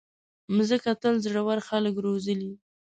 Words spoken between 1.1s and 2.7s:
زړور خلک روزلي.